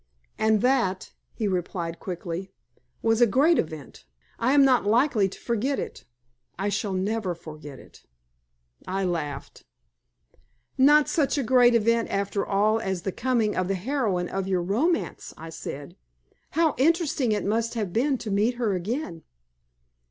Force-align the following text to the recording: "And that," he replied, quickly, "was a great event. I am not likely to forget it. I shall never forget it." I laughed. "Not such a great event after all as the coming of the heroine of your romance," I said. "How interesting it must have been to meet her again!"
"And 0.39 0.61
that," 0.61 1.11
he 1.31 1.47
replied, 1.47 1.99
quickly, 1.99 2.49
"was 3.03 3.21
a 3.21 3.27
great 3.27 3.59
event. 3.59 4.03
I 4.39 4.53
am 4.53 4.65
not 4.65 4.83
likely 4.83 5.29
to 5.29 5.37
forget 5.39 5.77
it. 5.77 6.05
I 6.57 6.69
shall 6.69 6.93
never 6.93 7.35
forget 7.35 7.77
it." 7.77 8.03
I 8.87 9.03
laughed. 9.05 9.63
"Not 10.75 11.07
such 11.07 11.37
a 11.37 11.43
great 11.43 11.75
event 11.75 12.09
after 12.09 12.43
all 12.43 12.79
as 12.79 13.03
the 13.03 13.11
coming 13.11 13.55
of 13.55 13.67
the 13.67 13.75
heroine 13.75 14.27
of 14.27 14.47
your 14.47 14.63
romance," 14.63 15.35
I 15.37 15.51
said. 15.51 15.95
"How 16.57 16.73
interesting 16.79 17.31
it 17.31 17.45
must 17.45 17.75
have 17.75 17.93
been 17.93 18.17
to 18.25 18.31
meet 18.31 18.55
her 18.55 18.73
again!" 18.73 19.21